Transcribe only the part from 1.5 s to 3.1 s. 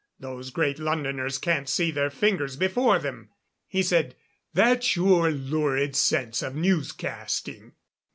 see their fingers before